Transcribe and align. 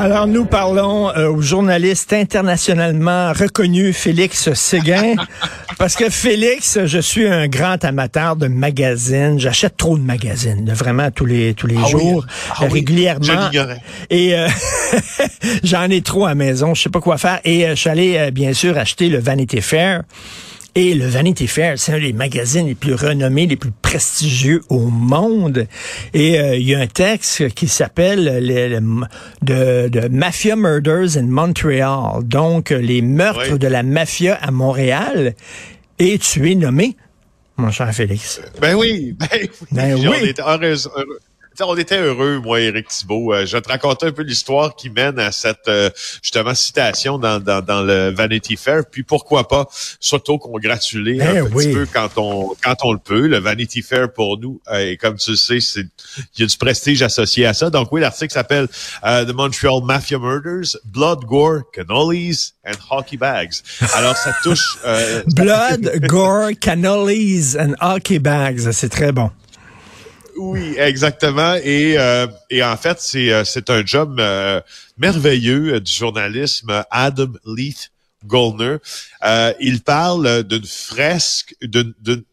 Alors, 0.00 0.28
nous 0.28 0.44
parlons 0.44 1.10
euh, 1.16 1.28
au 1.28 1.40
journaliste 1.42 2.12
internationalement 2.12 3.32
reconnu 3.32 3.92
Félix 3.92 4.52
Séguin. 4.54 5.14
parce 5.78 5.96
que 5.96 6.08
Félix, 6.08 6.78
je 6.84 7.00
suis 7.00 7.26
un 7.26 7.48
grand 7.48 7.84
amateur 7.84 8.36
de 8.36 8.46
magazines. 8.46 9.40
J'achète 9.40 9.76
trop 9.76 9.98
de 9.98 10.02
magazines, 10.04 10.70
vraiment 10.72 11.10
tous 11.10 11.26
les 11.26 11.52
tous 11.54 11.66
les 11.66 11.74
Ah 11.76 11.82
oui. 11.86 11.90
jours, 11.90 12.24
Ah 12.50 12.54
oui. 12.62 12.74
régulièrement. 12.74 13.50
Je. 13.52 13.60
Et 14.10 14.38
euh, 14.38 14.46
j'en 15.64 15.90
ai 15.90 16.00
trop 16.00 16.26
à 16.26 16.28
la 16.30 16.34
maison, 16.36 16.74
je 16.74 16.82
sais 16.82 16.90
pas 16.90 17.00
quoi 17.00 17.18
faire. 17.18 17.40
Et 17.44 17.66
euh, 17.66 17.70
je 17.70 17.80
suis 17.80 17.90
allé, 17.90 18.16
euh, 18.18 18.30
bien 18.30 18.52
sûr, 18.52 18.78
acheter 18.78 19.08
le 19.08 19.18
Vanity 19.18 19.60
Fair. 19.60 20.02
Et 20.80 20.94
le 20.94 21.06
Vanity 21.08 21.48
Fair, 21.48 21.76
c'est 21.76 21.92
un 21.92 21.98
des 21.98 22.12
magazines 22.12 22.68
les 22.68 22.76
plus 22.76 22.94
renommés, 22.94 23.48
les 23.48 23.56
plus 23.56 23.72
prestigieux 23.82 24.62
au 24.68 24.78
monde. 24.90 25.66
Et 26.14 26.38
euh, 26.38 26.54
il 26.54 26.68
y 26.68 26.74
a 26.76 26.78
un 26.78 26.86
texte 26.86 27.48
qui 27.54 27.66
s'appelle 27.66 28.24
le- 28.46 28.68
le- 28.78 29.06
de, 29.42 29.88
de 29.88 30.06
Mafia 30.06 30.54
Murders 30.54 31.16
in 31.16 31.24
Montreal. 31.26 32.22
Donc, 32.22 32.70
les 32.70 33.02
meurtres 33.02 33.54
Oui. 33.54 33.58
de 33.58 33.66
la 33.66 33.82
mafia 33.82 34.36
à 34.36 34.52
Montréal. 34.52 35.34
Et 35.98 36.16
tu 36.20 36.48
es 36.48 36.54
nommé, 36.54 36.96
mon 37.56 37.72
cher 37.72 37.92
Félix. 37.92 38.40
Ben 38.60 38.76
oui, 38.76 39.16
ben 39.18 39.26
oui. 39.32 39.50
Ben 39.72 39.94
oui. 39.96 40.32
On 41.60 41.76
était 41.76 41.98
heureux, 41.98 42.38
moi, 42.38 42.60
Éric 42.60 42.86
Thibault. 42.88 43.34
Euh, 43.34 43.44
je 43.44 43.56
vais 43.56 43.60
te 43.60 43.68
raconter 43.68 44.06
un 44.06 44.12
peu 44.12 44.22
l'histoire 44.22 44.76
qui 44.76 44.90
mène 44.90 45.18
à 45.18 45.32
cette 45.32 45.66
euh, 45.66 45.90
justement 46.22 46.54
citation 46.54 47.18
dans, 47.18 47.40
dans, 47.40 47.60
dans 47.64 47.82
le 47.82 48.10
Vanity 48.10 48.56
Fair. 48.56 48.82
Puis 48.90 49.02
pourquoi 49.02 49.48
pas 49.48 49.66
s'auto-congratuler 49.98 51.18
Eh 51.20 51.38
un 51.38 51.46
petit 51.46 51.72
peu 51.72 51.86
quand 51.92 52.10
on 52.16 52.54
quand 52.62 52.76
on 52.84 52.92
le 52.92 52.98
peut. 52.98 53.26
Le 53.26 53.38
Vanity 53.38 53.82
Fair 53.82 54.12
pour 54.12 54.38
nous, 54.38 54.60
euh, 54.70 54.90
et 54.90 54.96
comme 54.96 55.16
tu 55.16 55.30
le 55.32 55.36
sais, 55.36 55.60
c'est 55.60 55.84
il 56.36 56.40
y 56.40 56.42
a 56.44 56.46
du 56.46 56.56
prestige 56.56 57.02
associé 57.02 57.46
à 57.46 57.54
ça. 57.54 57.70
Donc 57.70 57.88
oui, 57.92 58.00
l'article 58.00 58.32
s'appelle 58.32 58.68
euh, 59.04 59.24
The 59.24 59.34
Montreal 59.34 59.82
Mafia 59.84 60.18
Murders, 60.18 60.76
Blood, 60.84 61.24
Gore, 61.24 61.62
Cannolis 61.72 62.52
and 62.66 62.76
Hockey 62.90 63.16
Bags. 63.16 63.62
Alors 63.94 64.16
ça 64.16 64.32
touche. 64.42 64.78
euh, 64.84 65.22
Blood, 65.34 66.06
gore, 66.06 66.50
cannolis 66.60 67.56
and 67.58 67.74
hockey 67.80 68.18
bags. 68.18 68.70
C'est 68.72 68.88
très 68.88 69.12
bon. 69.12 69.30
Oui, 70.38 70.76
exactement. 70.78 71.54
Et, 71.64 71.98
euh, 71.98 72.28
et 72.48 72.62
en 72.62 72.76
fait, 72.76 73.00
c'est 73.00 73.32
euh, 73.32 73.44
un 73.68 73.84
job 73.84 74.20
euh, 74.20 74.60
merveilleux 74.96 75.80
du 75.80 75.90
journalisme 75.92 76.84
Adam 76.90 77.32
Leith 77.44 77.90
Goldner. 78.24 78.76
Il 79.60 79.82
parle 79.82 80.44
d'une 80.44 80.64
fresque, 80.64 81.54
d'une 81.60 82.24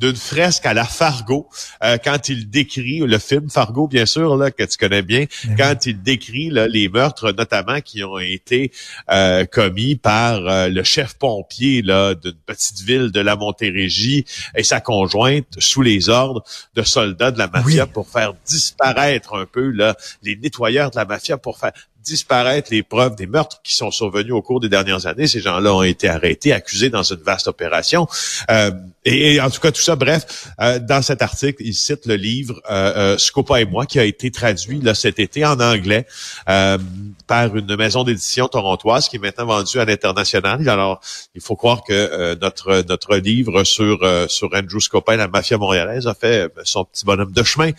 d'une- 0.00 0.16
fresque 0.16 0.66
à 0.66 0.74
la 0.74 0.84
Fargo 0.84 1.48
euh, 1.84 1.98
quand 2.02 2.28
il 2.28 2.48
décrit 2.50 2.98
le 3.00 3.18
film 3.18 3.48
Fargo 3.50 3.86
bien 3.88 4.06
sûr 4.06 4.36
là 4.36 4.50
que 4.50 4.62
tu 4.64 4.76
connais 4.76 5.02
bien 5.02 5.26
quand 5.56 5.86
il 5.86 6.02
décrit 6.02 6.50
là, 6.50 6.66
les 6.68 6.88
meurtres 6.88 7.32
notamment 7.32 7.80
qui 7.80 8.02
ont 8.04 8.18
été 8.18 8.72
euh, 9.10 9.44
commis 9.46 9.96
par 9.96 10.46
euh, 10.46 10.68
le 10.68 10.82
chef 10.82 11.14
pompier 11.14 11.82
là 11.82 12.14
d'une 12.14 12.32
petite 12.46 12.80
ville 12.80 13.10
de 13.12 13.20
la 13.20 13.36
Montérégie 13.36 14.24
et 14.54 14.62
sa 14.62 14.80
conjointe 14.80 15.46
sous 15.58 15.82
les 15.82 16.08
ordres 16.08 16.42
de 16.74 16.82
soldats 16.82 17.30
de 17.30 17.38
la 17.38 17.48
mafia 17.48 17.84
Oui. 17.84 17.90
pour 17.92 18.08
faire 18.08 18.32
disparaître 18.46 19.34
un 19.36 19.46
peu 19.46 19.70
là 19.70 19.96
les 20.22 20.36
nettoyeurs 20.36 20.90
de 20.90 20.96
la 20.96 21.04
mafia 21.04 21.36
pour 21.38 21.58
faire 21.58 21.72
disparaître 22.06 22.68
les 22.70 22.82
preuves 22.82 23.16
des 23.16 23.26
meurtres 23.26 23.60
qui 23.64 23.74
sont 23.74 23.90
survenus 23.90 24.32
au 24.32 24.42
cours 24.42 24.60
des 24.60 24.68
dernières 24.68 25.06
années. 25.06 25.26
Ces 25.26 25.40
gens-là 25.40 25.74
ont 25.74 25.82
été 25.82 26.08
arrêtés, 26.08 26.52
accusés 26.52 26.88
dans 26.88 27.02
une 27.02 27.22
vaste 27.22 27.48
opération. 27.48 28.06
Euh, 28.50 28.70
et, 29.04 29.34
et 29.34 29.40
en 29.40 29.50
tout 29.50 29.60
cas, 29.60 29.72
tout 29.72 29.82
ça, 29.82 29.96
bref, 29.96 30.48
euh, 30.60 30.78
dans 30.78 31.02
cet 31.02 31.20
article, 31.22 31.62
il 31.64 31.74
cite 31.74 32.06
le 32.06 32.14
livre 32.14 32.60
euh, 32.70 33.14
euh, 33.14 33.18
Scopa 33.18 33.60
et 33.60 33.64
moi, 33.64 33.86
qui 33.86 33.98
a 33.98 34.04
été 34.04 34.30
traduit 34.30 34.80
là, 34.80 34.94
cet 34.94 35.18
été 35.18 35.44
en 35.44 35.58
anglais 35.60 36.06
euh, 36.48 36.78
par 37.26 37.56
une 37.56 37.74
maison 37.76 38.04
d'édition 38.04 38.46
torontoise 38.46 39.08
qui 39.08 39.16
est 39.16 39.18
maintenant 39.18 39.46
vendue 39.46 39.78
à 39.80 39.84
l'international. 39.84 40.68
Alors, 40.68 41.00
il 41.34 41.40
faut 41.40 41.56
croire 41.56 41.82
que 41.82 41.92
euh, 41.92 42.36
notre 42.40 42.84
notre 42.88 43.16
livre 43.16 43.64
sur 43.64 43.98
euh, 44.02 44.28
sur 44.28 44.48
Andrew 44.54 44.80
Scopa 44.80 45.14
et 45.14 45.16
la 45.16 45.28
mafia 45.28 45.58
montréalaise 45.58 46.06
a 46.06 46.14
fait 46.14 46.48
son 46.64 46.84
petit 46.84 47.04
bonhomme 47.04 47.32
de 47.32 47.42
chemin 47.42 47.70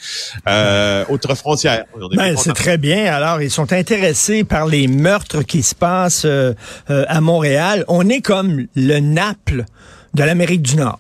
euh, 0.48 1.06
outre 1.10 1.34
frontière. 1.36 1.86
Ben, 2.16 2.36
c'est 2.36 2.54
très 2.54 2.78
bien. 2.78 3.06
Alors, 3.14 3.42
ils 3.42 3.52
sont 3.52 3.72
intéressés 3.72 4.17
par 4.48 4.66
les 4.66 4.88
meurtres 4.88 5.44
qui 5.44 5.64
se 5.64 5.76
passent 5.76 6.26
euh, 6.26 6.54
euh, 6.90 7.06
à 7.08 7.22
Montréal. 7.22 7.86
On 7.88 8.10
est 8.10 8.22
comme 8.22 8.68
le 8.76 9.00
Naples 9.00 9.66
de 10.14 10.24
l'Amérique 10.24 10.64
du 10.64 10.76
Nord. 10.76 11.00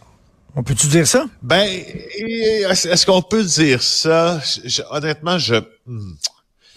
On 0.55 0.63
peut-tu 0.63 0.87
dire 0.87 1.07
ça? 1.07 1.25
Ben, 1.41 1.67
est-ce 1.67 3.05
qu'on 3.05 3.21
peut 3.21 3.43
dire 3.43 3.81
ça? 3.81 4.39
Honnêtement, 4.91 5.37
je... 5.37 5.55
hmm. 5.85 6.13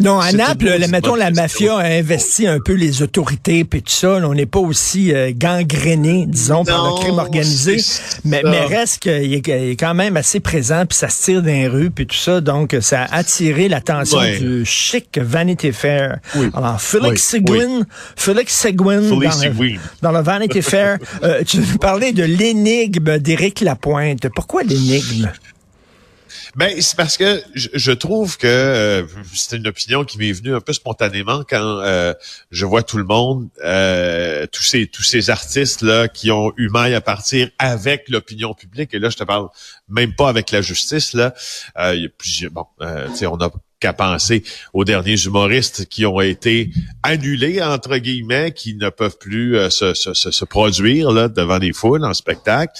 Non, 0.01 0.19
à 0.19 0.33
Naples, 0.33 0.79
là, 0.79 0.89
mettons, 0.89 1.15
la 1.15 1.31
mafia 1.31 1.77
a 1.77 1.85
investi 1.85 2.47
un 2.47 2.59
peu 2.59 2.73
les 2.75 3.03
autorités 3.03 3.65
puis 3.65 3.83
tout 3.83 3.93
ça. 3.93 4.19
Là, 4.19 4.29
on 4.29 4.35
n'est 4.35 4.47
pas 4.47 4.59
aussi 4.61 5.13
euh, 5.15 5.33
gangréné, 5.35 6.25
disons, 6.27 6.65
par 6.65 6.85
le 6.85 7.01
crime 7.01 7.19
organisé. 7.19 7.79
Mais, 8.25 8.41
reste 8.43 9.01
qu'il 9.01 9.35
est, 9.35 9.77
quand 9.79 9.95
même 9.95 10.17
assez 10.17 10.41
présent 10.41 10.85
puis 10.87 10.97
ça 10.97 11.09
se 11.09 11.23
tire 11.25 11.43
dans 11.43 11.49
les 11.49 11.69
rues 11.69 11.91
puis 11.91 12.07
tout 12.07 12.17
ça. 12.17 12.41
Donc, 12.41 12.77
ça 12.81 13.03
a 13.05 13.17
attiré 13.19 13.69
l'attention 13.69 14.19
Ouais. 14.19 14.39
du 14.39 14.65
chic 14.65 15.19
Vanity 15.19 15.73
Fair. 15.73 16.19
Oui. 16.35 16.51
Alors, 16.55 16.81
Félix 16.81 17.33
Oui, 17.33 17.41
Seguin, 17.41 17.81
Félix 18.17 18.55
Seguin, 18.59 19.01
dans, 19.03 19.19
le- 19.19 19.31
Seguin. 19.31 19.77
dans 20.03 20.13
le 20.13 20.21
Vanity 20.21 20.63
Fair. 20.63 20.99
Euh, 21.23 21.43
tu 21.47 21.59
parlais 21.81 22.13
de 22.13 22.25
l'énigme 22.25 23.19
d'Éric 23.19 23.61
Lapointe. 23.61 24.29
Pourquoi 24.35 24.63
l'énigme? 24.63 25.29
Ben, 26.57 26.81
c'est 26.81 26.97
parce 26.97 27.17
que 27.17 27.43
je, 27.55 27.69
je 27.75 27.93
trouve 27.93 28.37
que 28.37 28.47
euh, 28.47 29.07
c'est 29.35 29.57
une 29.57 29.69
opinion 29.69 30.05
qui 30.05 30.19
m'est 30.19 30.33
venue 30.33 30.55
un 30.55 30.61
peu 30.61 30.73
spontanément 30.73 31.45
quand 31.49 31.81
euh, 31.81 32.13
je 32.51 32.67
vois 32.67 32.83
tout 32.83 32.99
le 32.99 33.05
monde, 33.05 33.49
euh, 33.65 34.47
tous 34.51 34.63
ces 34.63 34.87
tous 34.89 35.03
ces 35.05 35.31
artistes 35.31 35.83
là 35.83 36.09
qui 36.09 36.31
ont 36.31 36.53
eu 36.57 36.69
maille 36.69 36.95
à 36.95 37.01
partir 37.01 37.51
avec 37.59 38.09
l'opinion 38.09 38.55
publique. 38.55 38.95
Et 38.95 38.99
là, 38.99 39.11
je 39.11 39.17
te 39.17 39.25
parle 39.25 39.49
même 39.89 40.15
pas 40.15 40.29
avec 40.29 40.51
la 40.51 40.61
justice 40.61 41.13
là. 41.13 41.35
Euh, 41.79 41.95
il 41.95 42.03
y 42.03 42.07
a 42.07 42.09
plusieurs, 42.09 42.51
bon, 42.51 42.67
euh, 42.81 43.09
tu 43.09 43.17
sais, 43.17 43.27
on 43.27 43.37
a 43.37 43.51
qu'à 43.81 43.93
penser 43.93 44.45
aux 44.73 44.85
derniers 44.85 45.21
humoristes 45.25 45.87
qui 45.87 46.07
ont 46.07 46.21
été 46.21 46.71
annulés 47.03 47.63
entre 47.63 47.97
guillemets, 47.97 48.53
qui 48.53 48.75
ne 48.75 48.91
peuvent 48.91 49.19
plus 49.19 49.57
euh, 49.57 49.71
se, 49.71 49.95
se, 49.95 50.13
se, 50.15 50.45
produire 50.45 51.11
là 51.11 51.29
devant 51.29 51.59
des 51.59 51.73
foules 51.73 52.05
en 52.05 52.15
spectacle, 52.15 52.73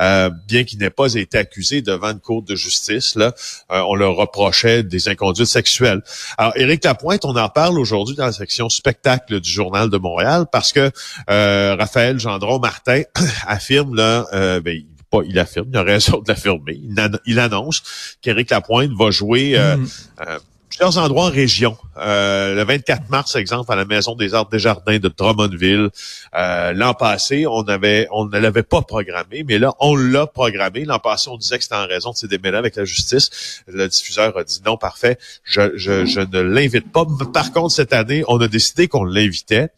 euh, 0.00 0.30
bien 0.46 0.64
qu'ils 0.64 0.78
n'aient 0.78 0.90
pas 0.90 1.14
été 1.14 1.38
accusés 1.38 1.82
devant 1.82 2.10
une 2.10 2.20
cour 2.20 2.42
de 2.42 2.54
justice. 2.54 3.14
Là, 3.16 3.34
euh, 3.72 3.82
on 3.88 3.94
leur 3.94 4.16
reprochait 4.16 4.82
des 4.82 5.08
inconduites 5.08 5.46
sexuelles. 5.46 6.02
Alors, 6.38 6.56
Éric 6.56 6.84
Lapointe, 6.84 7.24
on 7.24 7.36
en 7.36 7.48
parle 7.48 7.78
aujourd'hui 7.78 8.14
dans 8.14 8.26
la 8.26 8.32
section 8.32 8.68
spectacle 8.68 9.40
du 9.40 9.50
Journal 9.50 9.90
de 9.90 9.98
Montréal 9.98 10.46
parce 10.50 10.72
que 10.72 10.90
euh, 11.30 11.76
Raphaël 11.78 12.18
Gendron 12.18 12.58
Martin 12.58 13.02
affirme 13.46 13.94
là, 13.94 14.26
euh, 14.32 14.60
ben, 14.60 14.82
pas 15.18 15.24
il 15.28 15.38
affirme, 15.38 15.68
il 15.72 15.76
a 15.76 15.82
raison 15.82 16.18
de 16.18 16.28
l'affirmer. 16.28 16.80
Il, 16.82 16.98
ann- 16.98 17.18
il 17.26 17.38
annonce 17.38 17.82
qu'Éric 18.22 18.50
Lapointe 18.50 18.90
va 18.98 19.10
jouer 19.10 19.56
euh, 19.56 19.76
Mm. 19.76 19.86
euh, 20.28 20.38
plusieurs 20.68 20.98
endroits 20.98 21.26
en 21.26 21.30
région. 21.30 21.76
Euh, 21.98 22.56
le 22.56 22.64
24 22.64 23.08
mars, 23.08 23.36
exemple, 23.36 23.70
à 23.72 23.76
la 23.76 23.84
Maison 23.84 24.16
des 24.16 24.34
Arts 24.34 24.48
des 24.48 24.58
Jardins 24.58 24.98
de 24.98 25.08
Drummondville. 25.08 25.90
Euh, 26.34 26.72
L'an 26.72 26.94
passé, 26.94 27.46
on 27.46 27.62
avait, 27.62 28.08
on 28.10 28.24
ne 28.26 28.36
l'avait 28.38 28.64
pas 28.64 28.82
programmé, 28.82 29.44
mais 29.46 29.58
là, 29.60 29.72
on 29.78 29.94
l'a 29.94 30.26
programmé. 30.26 30.84
L'an 30.84 30.98
passé, 30.98 31.28
on 31.30 31.36
disait 31.36 31.58
que 31.58 31.62
c'était 31.62 31.76
en 31.76 31.86
raison 31.86 32.10
de 32.10 32.16
ses 32.16 32.26
démêlés 32.26 32.56
avec 32.56 32.74
la 32.74 32.84
justice. 32.84 33.62
Le 33.68 33.86
diffuseur 33.86 34.36
a 34.36 34.42
dit 34.42 34.60
non, 34.66 34.76
parfait, 34.76 35.16
je, 35.44 35.76
je, 35.76 36.06
je 36.06 36.20
ne 36.20 36.40
l'invite 36.40 36.90
pas. 36.90 37.04
Par 37.32 37.52
contre, 37.52 37.72
cette 37.72 37.92
année, 37.92 38.24
on 38.26 38.40
a 38.40 38.48
décidé 38.48 38.88
qu'on 38.88 39.04
l'invitait. 39.04 39.68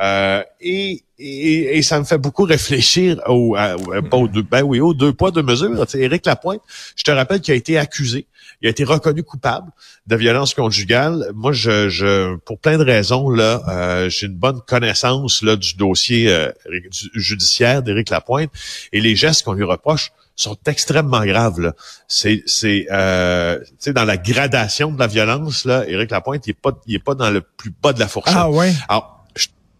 Euh, 0.00 0.42
et, 0.60 1.02
et, 1.18 1.78
et 1.78 1.82
ça 1.82 1.98
me 1.98 2.04
fait 2.04 2.18
beaucoup 2.18 2.44
réfléchir 2.44 3.20
au, 3.26 3.54
à- 3.56 3.76
au- 3.76 4.02
pas 4.02 4.16
aux 4.16 4.28
deux, 4.28 4.42
ben 4.42 4.62
oui, 4.62 4.80
aux 4.80 4.92
deux 4.94 5.12
poids, 5.12 5.30
deux 5.30 5.42
mesures. 5.42 5.86
Tu 5.86 5.92
sais, 5.92 6.00
Éric 6.00 6.26
Lapointe, 6.26 6.60
je 6.96 7.04
te 7.04 7.10
rappelle 7.10 7.40
qu'il 7.40 7.52
a 7.52 7.56
été 7.56 7.78
accusé, 7.78 8.26
il 8.60 8.66
a 8.68 8.70
été 8.70 8.84
reconnu 8.84 9.22
coupable 9.22 9.70
de 10.06 10.16
violence 10.16 10.52
conjugale. 10.54 11.30
Moi, 11.34 11.52
je, 11.52 11.88
je 11.88 12.36
pour 12.36 12.58
plein 12.58 12.76
de 12.76 12.84
raisons, 12.84 13.30
là, 13.30 13.62
euh, 13.68 14.08
j'ai 14.10 14.26
une 14.26 14.34
bonne 14.36 14.60
connaissance 14.66 15.42
là, 15.42 15.56
du 15.56 15.74
dossier 15.76 16.30
euh, 16.30 16.50
du- 16.90 17.10
judiciaire 17.14 17.82
d'Éric 17.82 18.10
Lapointe 18.10 18.50
et 18.92 19.00
les 19.00 19.16
gestes 19.16 19.44
qu'on 19.44 19.52
lui 19.54 19.64
reproche 19.64 20.12
sont 20.38 20.58
extrêmement 20.66 21.24
graves. 21.24 21.58
Là. 21.60 21.72
C'est, 22.08 22.42
c'est, 22.44 22.86
euh, 22.92 23.58
tu 23.60 23.66
sais, 23.78 23.92
dans 23.94 24.04
la 24.04 24.18
gradation 24.18 24.92
de 24.92 24.98
la 24.98 25.06
violence, 25.06 25.64
là, 25.64 25.88
Éric 25.88 26.10
Lapointe, 26.10 26.46
il 26.46 26.50
est 26.50 26.60
pas, 26.60 26.72
il 26.86 26.94
est 26.94 26.98
pas 27.02 27.14
dans 27.14 27.30
le 27.30 27.40
plus 27.40 27.72
bas 27.82 27.94
de 27.94 28.00
la 28.00 28.06
fourchette. 28.08 28.34
Ah 28.36 28.50
ouais? 28.50 28.74
Alors, 28.90 29.15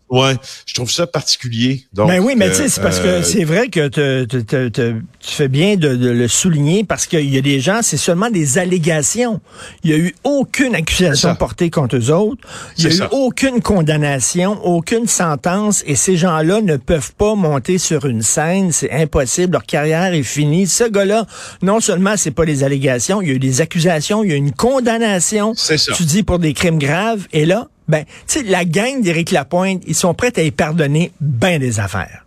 Ouais, 0.08 0.34
je 0.66 0.74
trouve 0.74 0.90
ça 0.90 1.06
particulier. 1.08 1.84
Donc, 1.92 2.06
ben 2.08 2.20
oui, 2.20 2.34
mais 2.36 2.48
tu 2.50 2.54
sais, 2.56 2.68
c'est 2.68 2.80
parce 2.80 3.00
que 3.00 3.06
euh, 3.06 3.22
c'est 3.24 3.42
vrai 3.42 3.66
que 3.68 3.88
te- 3.88 4.24
te- 4.24 4.68
tu 4.68 5.00
fais 5.20 5.48
bien 5.48 5.74
de, 5.74 5.96
de 5.96 6.10
le 6.10 6.28
souligner 6.28 6.84
parce 6.84 7.06
qu'il 7.06 7.28
y 7.28 7.36
a 7.36 7.40
des 7.40 7.58
gens, 7.58 7.80
c'est 7.82 7.96
seulement 7.96 8.30
des 8.30 8.58
allégations. 8.58 9.40
Il 9.82 9.90
n'y 9.90 9.96
a 9.96 9.98
eu 9.98 10.14
aucune 10.22 10.76
accusation 10.76 11.34
portée 11.34 11.70
contre 11.70 11.96
eux 11.96 12.10
autres. 12.12 12.40
Il 12.78 12.84
n'y 12.84 12.90
a 12.92 12.94
eu 12.94 12.98
ça. 12.98 13.08
aucune 13.12 13.60
condamnation, 13.60 14.64
aucune 14.64 15.08
sentence 15.08 15.82
et 15.86 15.96
ces 15.96 16.16
gens-là 16.16 16.60
ne 16.60 16.76
peuvent 16.76 17.12
pas 17.14 17.34
monter 17.34 17.78
sur 17.78 18.06
une 18.06 18.22
scène. 18.22 18.70
C'est 18.70 18.92
impossible. 18.92 19.54
Leur 19.54 19.64
carrière 19.64 20.12
est 20.14 20.22
finie. 20.22 20.68
Ce 20.68 20.84
gars-là, 20.84 21.26
non 21.62 21.80
seulement 21.80 22.16
c'est 22.16 22.30
pas 22.30 22.44
des 22.46 22.62
allégations, 22.62 23.22
il 23.22 23.28
y 23.28 23.30
a 23.32 23.34
eu 23.34 23.38
des 23.40 23.60
accusations, 23.60 24.22
il 24.22 24.30
y 24.30 24.32
a 24.32 24.36
eu 24.36 24.38
une 24.38 24.52
condamnation. 24.52 25.52
C'est 25.56 25.78
ça. 25.78 25.92
Tu 25.94 26.04
dis 26.04 26.22
pour 26.22 26.38
des 26.38 26.52
crimes 26.52 26.78
graves. 26.78 27.26
Et 27.32 27.44
là, 27.44 27.66
ben, 27.88 28.04
tu 28.04 28.40
sais, 28.40 28.42
la 28.42 28.64
gang 28.64 29.02
d'Éric 29.02 29.30
Lapointe, 29.30 29.82
ils 29.86 29.94
sont 29.94 30.14
prêts 30.14 30.32
à 30.36 30.42
y 30.42 30.50
pardonner 30.50 31.12
bien 31.20 31.58
des 31.58 31.80
affaires. 31.80 32.22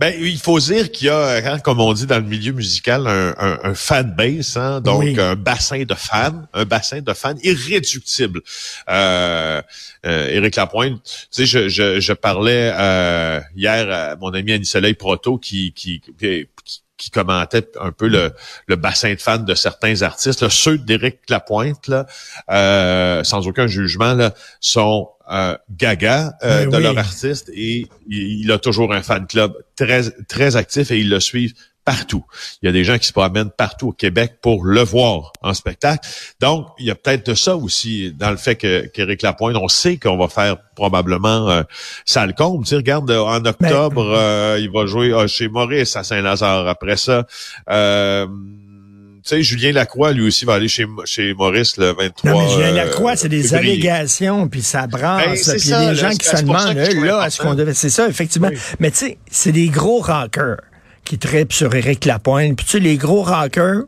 Ben, 0.00 0.12
il 0.18 0.38
faut 0.38 0.58
dire 0.58 0.90
qu'il 0.90 1.06
y 1.06 1.10
a, 1.10 1.52
hein, 1.52 1.58
comme 1.60 1.78
on 1.78 1.92
dit 1.92 2.06
dans 2.06 2.16
le 2.18 2.24
milieu 2.24 2.52
musical, 2.52 3.06
un, 3.06 3.32
un, 3.38 3.58
un 3.62 3.74
fan 3.74 4.12
base, 4.16 4.56
hein, 4.56 4.80
donc 4.80 5.00
Oui. 5.04 5.20
un 5.20 5.36
bassin 5.36 5.84
de 5.84 5.94
fans, 5.94 6.42
un 6.52 6.64
bassin 6.64 7.00
de 7.00 7.12
fans 7.12 7.34
irréductible. 7.44 8.40
Euh, 8.88 9.62
euh, 10.04 10.28
Éric 10.30 10.56
Lapointe, 10.56 11.00
tu 11.04 11.10
sais, 11.30 11.46
je, 11.46 11.68
je, 11.68 12.00
je 12.00 12.12
parlais 12.12 12.72
euh, 12.74 13.40
hier 13.54 13.88
à 13.90 14.16
mon 14.16 14.30
ami 14.34 14.52
Annie 14.52 14.66
Soleil 14.66 14.94
Proto 14.94 15.38
qui, 15.38 15.72
qui, 15.72 16.00
qui, 16.00 16.48
qui 16.64 16.82
commentait 17.12 17.68
un 17.80 17.92
peu 17.92 18.08
le, 18.08 18.32
le 18.66 18.76
bassin 18.76 19.14
de 19.14 19.20
fans 19.20 19.38
de 19.38 19.54
certains 19.54 20.02
artistes. 20.02 20.42
Là, 20.42 20.50
ceux 20.50 20.78
d'Éric 20.78 21.18
Lapointe, 21.28 21.88
là, 21.88 22.06
euh, 22.50 23.24
sans 23.24 23.46
aucun 23.46 23.66
jugement, 23.66 24.14
là, 24.14 24.32
sont 24.60 25.08
euh, 25.30 25.56
gaga 25.70 26.36
euh, 26.42 26.64
Ben 26.64 26.70
de 26.70 26.76
oui. 26.76 26.82
leur 26.82 26.98
artiste 26.98 27.50
et 27.54 27.88
il, 28.06 28.42
il 28.42 28.52
a 28.52 28.58
toujours 28.58 28.92
un 28.92 29.02
fan 29.02 29.26
club 29.26 29.54
très 29.74 30.10
très 30.28 30.56
actif 30.56 30.90
et 30.90 30.98
ils 30.98 31.08
le 31.08 31.18
suivent 31.18 31.54
partout. 31.84 32.24
Il 32.62 32.66
y 32.66 32.68
a 32.68 32.72
des 32.72 32.84
gens 32.84 32.98
qui 32.98 33.06
se 33.06 33.12
promènent 33.12 33.50
partout 33.50 33.88
au 33.88 33.92
Québec 33.92 34.34
pour 34.40 34.64
le 34.64 34.80
voir 34.82 35.32
en 35.42 35.54
spectacle. 35.54 36.08
Donc, 36.40 36.68
il 36.78 36.86
y 36.86 36.90
a 36.90 36.94
peut-être 36.94 37.26
de 37.26 37.34
ça 37.34 37.56
aussi 37.56 38.12
dans 38.12 38.30
le 38.30 38.36
fait 38.36 38.56
que 38.56 38.86
qu'Éric 38.86 39.22
Lapointe, 39.22 39.56
on 39.56 39.68
sait 39.68 39.96
qu'on 39.96 40.16
va 40.16 40.28
faire 40.28 40.56
probablement 40.74 41.50
euh, 41.50 41.62
ça 42.04 42.26
le 42.26 42.32
compte. 42.32 42.64
Tu 42.64 42.70
sais, 42.70 42.76
regarde, 42.76 43.10
euh, 43.10 43.20
en 43.20 43.44
octobre, 43.44 44.04
euh, 44.16 44.58
il 44.60 44.70
va 44.70 44.86
jouer 44.86 45.12
euh, 45.12 45.26
chez 45.26 45.48
Maurice 45.48 45.96
à 45.96 46.04
Saint-Lazare. 46.04 46.66
Après 46.68 46.96
ça, 46.96 47.26
euh, 47.70 48.26
tu 48.26 49.30
sais, 49.30 49.42
Julien 49.42 49.72
Lacroix, 49.72 50.12
lui 50.12 50.26
aussi, 50.26 50.44
va 50.44 50.54
aller 50.54 50.68
chez, 50.68 50.86
chez 51.06 51.32
Maurice 51.32 51.78
le 51.78 51.94
23 51.94 52.30
Non, 52.30 52.38
mais 52.40 52.48
Julien 52.50 52.68
euh, 52.72 52.84
Lacroix, 52.84 53.16
c'est 53.16 53.30
des 53.30 53.54
allégations, 53.54 54.48
puis 54.48 54.60
ça 54.62 54.86
brasse. 54.86 55.46
Ben, 55.46 55.56
puis 55.56 55.62
il 55.64 55.70
y 55.70 55.72
a 55.72 55.90
des 55.90 55.94
gens 55.96 56.10
qui 56.10 56.26
se 56.26 56.42
demandent, 56.42 56.74
là, 56.76 57.26
est-ce 57.26 57.38
qu'on 57.38 57.44
important. 57.44 57.54
devait... 57.54 57.74
C'est 57.74 57.88
ça, 57.88 58.06
effectivement. 58.06 58.48
Oui. 58.50 58.58
Mais 58.80 58.90
tu 58.90 58.98
sais, 58.98 59.18
c'est 59.30 59.52
des 59.52 59.68
gros 59.68 60.00
rockers 60.00 60.58
qui 61.04 61.18
tripent 61.18 61.52
sur 61.52 61.74
Éric 61.74 62.04
Lapointe. 62.04 62.56
Puis 62.56 62.66
tu 62.66 62.72
sais, 62.72 62.80
les 62.80 62.96
gros 62.96 63.22
rockers, 63.22 63.82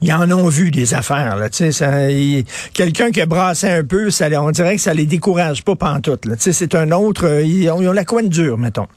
ils 0.00 0.12
en 0.12 0.30
ont 0.32 0.48
vu 0.48 0.70
des 0.70 0.92
affaires, 0.94 1.36
là. 1.36 1.48
Ça- 1.50 2.10
il- 2.10 2.44
quelqu'un 2.72 3.10
qui 3.10 3.20
a 3.20 3.26
brassé 3.26 3.68
un 3.68 3.84
peu, 3.84 4.10
ça, 4.10 4.28
on 4.42 4.50
dirait 4.50 4.76
que 4.76 4.82
ça 4.82 4.92
les 4.94 5.06
décourage 5.06 5.62
pas 5.62 5.76
pantoute, 5.76 6.26
là. 6.26 6.34
C'est 6.38 6.74
un 6.74 6.90
autre... 6.92 7.26
euh, 7.26 7.42
Ils 7.42 7.70
ont, 7.70 7.80
la 7.92 8.04
coine 8.04 8.28
dure, 8.28 8.58
mettons. 8.58 8.88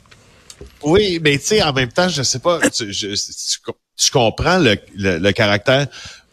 Oui, 0.83 1.19
mais 1.23 1.37
tu 1.37 1.45
sais, 1.45 1.63
en 1.63 1.71
même 1.73 1.91
temps, 1.91 2.09
je 2.09 2.23
sais 2.23 2.39
pas, 2.39 2.59
tu, 2.69 2.91
je- 2.91 3.13
tu 3.97 4.11
comprends 4.11 4.57
le, 4.57 4.75
le- 4.95 5.17
le 5.19 5.31
caractère 5.31 5.87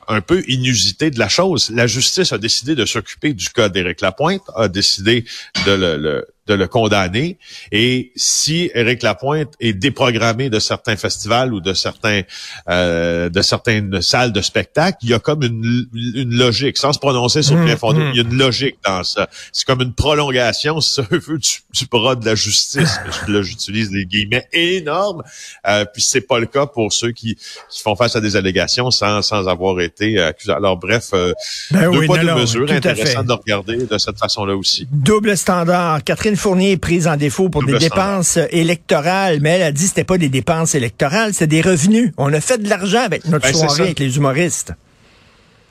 un 0.09 0.21
peu 0.21 0.43
inusité 0.49 1.11
de 1.11 1.19
la 1.19 1.29
chose. 1.29 1.71
La 1.75 1.87
justice 1.87 2.33
a 2.33 2.39
décidé 2.39 2.75
de 2.75 2.85
s'occuper 2.85 3.33
du 3.33 3.49
cas 3.51 3.69
d'Éric 3.69 4.01
Lapointe, 4.03 4.43
a 4.55 4.69
décidé 4.69 5.25
de 5.67 5.73
le, 5.73 5.97
le- 5.97 6.27
de 6.46 6.55
le 6.55 6.67
condamner. 6.69 7.38
Et 7.73 8.12
si 8.17 8.70
Éric 8.75 9.02
Lapointe 9.02 9.52
est 9.61 9.73
déprogrammé 9.73 10.50
de 10.50 10.58
certains 10.58 10.96
festivals 10.96 11.52
ou 11.52 11.61
de 11.61 11.75
certains 11.75 12.23
euh, 12.69 13.29
de 13.29 13.43
certaines 13.43 14.00
salles 14.00 14.32
de 14.32 14.41
spectacle, 14.41 14.99
il 15.02 15.11
y 15.11 15.14
a 15.14 15.19
comme 15.19 15.43
une, 15.43 15.87
une 15.94 16.35
logique, 16.35 16.79
sans 16.79 16.93
se 16.93 16.99
prononcer 16.99 17.43
sur 17.43 17.56
le 17.56 17.64
Mmh, 17.75 17.79
fondé, 17.79 18.00
mmh. 18.00 18.11
il 18.12 18.17
y 18.17 18.20
a 18.20 18.23
une 18.23 18.38
logique 18.38 18.76
dans 18.85 19.05
ça. 19.05 19.29
C'est 19.52 19.67
comme 19.67 19.81
une 19.81 19.94
prolongation, 19.94 20.81
si 20.81 20.94
ça 20.94 21.02
veut, 21.11 21.38
du, 21.38 21.50
du 21.73 21.87
bras 21.87 22.14
de 22.14 22.25
la 22.25 22.35
justice. 22.35 22.99
Là, 23.29 23.43
j'utilise 23.43 23.90
des 23.90 24.06
guillemets 24.06 24.47
énormes. 24.52 25.23
Euh, 25.67 25.85
puis 25.85 26.02
c'est 26.02 26.20
pas 26.20 26.38
le 26.38 26.47
cas 26.47 26.67
pour 26.67 26.93
ceux 26.93 27.12
qui, 27.12 27.37
qui 27.70 27.82
font 27.82 27.97
face 27.97 28.17
à 28.17 28.20
des 28.20 28.37
allégations 28.37 28.90
sans, 28.90 29.23
sans 29.23 29.49
avoir 29.49 29.81
été 29.81 30.20
accusés. 30.20 30.52
Alors 30.52 30.76
bref, 30.76 31.11
euh, 31.14 31.32
Ben 31.70 31.90
deux 31.90 31.99
oui, 31.99 32.06
poids, 32.06 32.19
deux 32.19 32.35
mesures, 32.35 32.70
intéressant 32.70 33.25
de 33.25 33.32
regarder 33.32 33.87
de 33.87 33.99
cette 33.99 34.19
façon-là 34.19 34.56
aussi. 34.56 34.87
Double 34.90 35.37
standard. 35.37 36.02
Catherine 36.05 36.34
Fournier 36.37 36.73
est 36.73 36.77
prise 36.77 37.07
en 37.07 37.17
défaut 37.17 37.49
pour 37.49 37.63
Double 37.63 37.79
des 37.79 37.89
dépenses 37.89 38.39
électorales, 38.51 39.39
mais 39.41 39.51
elle 39.51 39.63
a 39.63 39.73
dit 39.73 39.83
que 39.83 39.89
c'était 39.89 40.05
pas 40.05 40.19
des 40.19 40.29
dépenses 40.29 40.75
électorales, 40.75 41.35
c'est 41.35 41.47
des 41.47 41.61
revenus. 41.61 42.13
On 42.17 42.33
a 42.33 42.41
fait 42.41 42.59
de 42.59 42.69
l'argent 42.69 43.03
avec 43.05 43.27
notre 43.27 43.51
Ben, 43.51 43.55
soirée 43.55 43.83
avec 43.83 43.99
les 43.99 44.17
humoristes. 44.17 44.73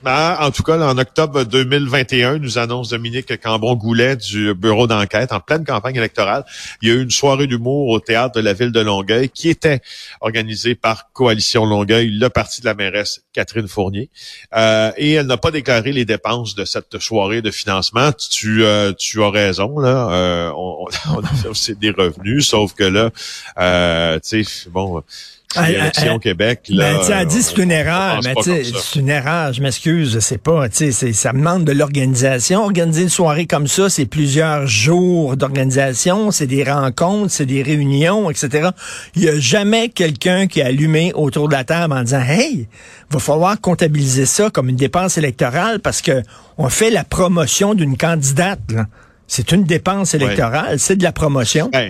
Ben, 0.03 0.35
en 0.41 0.51
tout 0.51 0.63
cas, 0.63 0.77
en 0.77 0.97
octobre 0.97 1.45
2021, 1.45 2.39
nous 2.39 2.57
annonce 2.57 2.89
Dominique 2.89 3.39
Cambon-Goulet 3.41 4.17
du 4.17 4.53
bureau 4.53 4.85
d'enquête 4.85 5.31
en 5.31 5.39
pleine 5.39 5.63
campagne 5.63 5.95
électorale. 5.95 6.43
Il 6.81 6.89
y 6.89 6.91
a 6.91 6.95
eu 6.95 7.03
une 7.03 7.09
soirée 7.09 7.47
d'humour 7.47 7.87
au 7.87 8.01
théâtre 8.01 8.35
de 8.35 8.41
la 8.41 8.51
ville 8.51 8.73
de 8.73 8.81
Longueuil 8.81 9.29
qui 9.29 9.47
était 9.47 9.79
organisée 10.19 10.75
par 10.75 11.13
Coalition 11.13 11.65
Longueuil, 11.65 12.09
le 12.09 12.27
parti 12.27 12.59
de 12.59 12.65
la 12.65 12.73
mairesse 12.73 13.21
Catherine 13.31 13.69
Fournier. 13.69 14.09
Euh, 14.53 14.91
et 14.97 15.13
elle 15.13 15.27
n'a 15.27 15.37
pas 15.37 15.51
déclaré 15.51 15.93
les 15.93 16.03
dépenses 16.03 16.53
de 16.53 16.65
cette 16.65 16.99
soirée 16.99 17.41
de 17.41 17.49
financement. 17.49 18.11
Tu, 18.11 18.65
euh, 18.65 18.91
tu 18.91 19.23
as 19.23 19.29
raison, 19.29 19.79
là. 19.79 20.09
Euh, 20.11 20.51
on, 20.57 20.85
on 21.11 21.23
a 21.45 21.47
aussi 21.49 21.75
des 21.75 21.91
revenus, 21.91 22.45
sauf 22.45 22.73
que 22.73 22.83
là, 22.83 23.09
euh, 23.57 24.19
tu 24.19 24.43
sais, 24.43 24.69
bon, 24.69 25.01
L'élection 25.61 26.11
ah, 26.11 26.15
au 26.15 26.19
Québec. 26.19 26.61
Là, 26.69 26.93
Ben, 26.93 26.99
tu 26.99 27.05
sais, 27.05 27.13
elle 27.13 27.27
dit 27.27 27.43
c'est 27.43 27.57
une 27.57 27.71
erreur, 27.71 28.19
mais 28.23 28.33
c'est 28.43 28.99
une 28.99 29.09
erreur, 29.09 29.53
je 29.53 29.61
m'excuse, 29.61 30.13
je 30.13 30.19
sais 30.19 30.37
pas, 30.37 30.67
ça 30.71 31.31
demande 31.31 31.65
de 31.65 31.71
l'organisation. 31.71 32.63
Organiser 32.63 33.03
une 33.03 33.09
soirée 33.09 33.45
comme 33.45 33.67
ça, 33.67 33.89
c'est 33.89 34.05
plusieurs 34.05 34.67
jours 34.67 35.37
d'organisation, 35.37 36.31
c'est 36.31 36.47
des 36.47 36.63
rencontres, 36.63 37.31
c'est 37.31 37.45
des 37.45 37.63
réunions, 37.63 38.29
etc. 38.29 38.69
Il 39.15 39.23
y 39.23 39.29
a 39.29 39.39
jamais 39.39 39.89
quelqu'un 39.89 40.47
qui 40.47 40.61
a 40.61 40.67
allumé 40.67 41.11
autour 41.13 41.47
de 41.47 41.53
la 41.53 41.63
table 41.63 41.93
en 41.93 42.03
disant, 42.03 42.21
hey, 42.21 42.67
va 43.09 43.19
falloir 43.19 43.59
comptabiliser 43.59 44.25
ça 44.25 44.49
comme 44.49 44.69
une 44.69 44.75
dépense 44.75 45.17
électorale 45.17 45.79
parce 45.79 46.01
que 46.01 46.23
on 46.57 46.69
fait 46.69 46.89
la 46.89 47.03
promotion 47.03 47.73
d'une 47.73 47.97
candidate, 47.97 48.59
là. 48.71 48.85
C'est 49.25 49.51
une 49.51 49.63
dépense 49.63 50.13
électorale, 50.13 50.79
c'est 50.79 50.97
de 50.97 51.03
la 51.03 51.11
promotion. 51.11 51.69
Ben, 51.71 51.89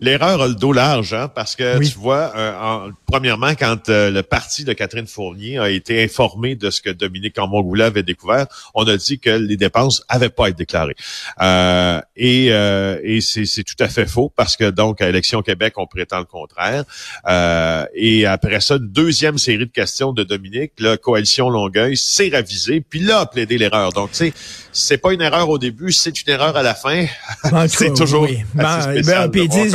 L'erreur 0.00 0.42
a 0.42 0.48
le 0.48 0.54
dos 0.54 0.72
large, 0.72 1.14
hein, 1.14 1.28
parce 1.34 1.54
que 1.56 1.78
Oui. 1.78 1.88
tu 1.90 1.98
vois, 1.98 2.32
euh, 2.36 2.52
en- 2.60 2.90
premièrement, 3.06 3.54
quand 3.54 3.88
euh, 3.88 4.10
le 4.10 4.22
parti 4.22 4.64
de 4.64 4.72
Catherine 4.72 5.06
Fournier 5.06 5.58
a 5.58 5.70
été 5.70 6.02
informé 6.02 6.56
de 6.56 6.70
ce 6.70 6.80
que 6.82 6.90
Dominique 6.90 7.36
Cambon-Goulet 7.36 7.84
avait 7.84 8.02
découvert, 8.02 8.46
on 8.74 8.84
a 8.88 8.96
dit 8.96 9.18
que 9.18 9.30
les 9.30 9.56
dépenses 9.56 10.02
avaient 10.08 10.28
pas 10.30 10.48
été 10.48 10.58
déclarées. 10.58 10.96
Euh, 11.40 12.00
et 12.16 12.48
euh, 12.50 12.98
et 13.02 13.20
c'est 13.20 13.44
c'est 13.46 13.62
tout 13.62 13.76
à 13.80 13.88
fait 13.88 14.06
faux, 14.06 14.32
parce 14.34 14.56
que 14.56 14.68
donc 14.70 15.00
à 15.00 15.08
Élection 15.08 15.42
Québec, 15.42 15.74
on 15.76 15.86
prétend 15.86 16.18
le 16.18 16.24
contraire. 16.24 16.84
Euh, 17.28 17.84
et 17.94 18.26
après 18.26 18.60
ça, 18.60 18.76
une 18.76 18.88
deuxième 18.88 19.38
série 19.38 19.58
de 19.66 19.72
questions 19.72 20.12
de 20.12 20.24
Dominique, 20.24 20.72
la 20.78 20.96
coalition 20.96 21.50
Longueuil 21.50 21.96
s'est 21.96 22.30
ravisée, 22.32 22.80
puis 22.80 23.00
là 23.00 23.20
a 23.20 23.26
plaidé 23.26 23.58
l'erreur. 23.58 23.92
Donc, 23.92 24.10
tu 24.10 24.16
sais, 24.16 24.32
c'est 24.72 24.98
pas 24.98 25.12
une 25.12 25.22
erreur 25.22 25.48
au 25.48 25.58
début, 25.58 25.92
c'est 25.92 26.20
une 26.22 26.30
erreur 26.32 26.56
à 26.56 26.62
la 26.62 26.74
fin. 26.74 27.06
C'est 27.68 27.94
toujours 27.94 28.22
oui. 28.22 28.38
assez 28.58 28.88
Bon, 28.88 28.92
spécial 29.02 29.30
ben, 29.30 29.30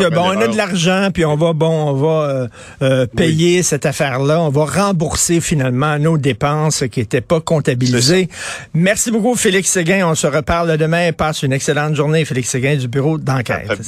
bon, 0.10 0.22
on 0.22 0.42
a 0.42 0.48
de 0.48 0.58
l'argent, 0.58 1.10
puis 1.13 1.25
on 1.25 1.36
va, 1.36 1.54
bon, 1.54 1.89
on 1.89 1.94
va 1.94 2.08
euh, 2.08 2.48
euh, 2.82 3.06
payer 3.06 3.63
cette 3.63 3.86
affaire-là, 3.86 4.42
on 4.42 4.50
va 4.50 4.66
rembourser 4.66 5.42
finalement 5.42 5.98
nos 6.00 6.18
dépenses 6.18 6.84
qui 6.92 7.00
n'étaient 7.00 7.22
pas 7.22 7.42
comptabilisées. 7.42 8.30
Merci 8.74 9.12
beaucoup, 9.12 9.36
Félix 9.36 9.70
Séguin. 9.70 10.08
On 10.08 10.16
se 10.16 10.28
reparle 10.28 10.78
demain. 10.78 11.12
Passe 11.12 11.44
une 11.44 11.54
excellente 11.54 11.96
journée, 11.96 12.25
Félix 12.25 12.50
Séguin 12.50 12.75
du 12.75 12.88
bureau 12.88 13.18
d'enquête. 13.18 13.80